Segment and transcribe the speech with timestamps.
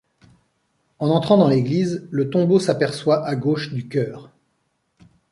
[0.97, 4.31] En entrant dans l'église, le tombeau s'aperçoit à gauche du chœur.